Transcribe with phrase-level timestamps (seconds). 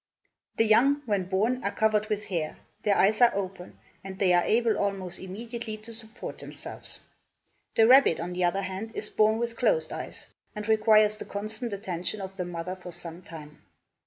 [0.57, 4.41] The young, when born, are covered with hair, their eyes are open, and they are
[4.41, 7.01] able almost immediately to support themselves.
[7.75, 10.25] The rabbit, on the other hand, is born with closed eyes,
[10.55, 13.61] and requires the constant attention of the mother for some time.